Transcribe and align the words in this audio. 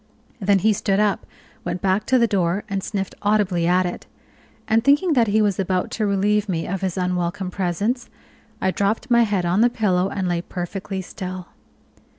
Then 0.39 0.57
he 0.57 0.73
stood 0.73 0.99
up, 0.99 1.27
went 1.63 1.79
back 1.79 2.07
to 2.07 2.17
the 2.17 2.25
door 2.25 2.63
and 2.67 2.83
sniffed 2.83 3.13
audibly 3.21 3.67
at 3.67 3.85
it; 3.85 4.07
and 4.67 4.83
thinking 4.83 5.13
that 5.13 5.27
he 5.27 5.43
was 5.43 5.59
about 5.59 5.91
to 5.91 6.07
relieve 6.07 6.49
me 6.49 6.65
of 6.67 6.81
his 6.81 6.97
unwelcome 6.97 7.51
presence, 7.51 8.09
I 8.59 8.71
dropped 8.71 9.11
my 9.11 9.21
head 9.21 9.45
on 9.45 9.61
the 9.61 9.69
pillow 9.69 10.09
and 10.09 10.27
lay 10.27 10.41
perfectly 10.41 11.03
still. 11.03 11.49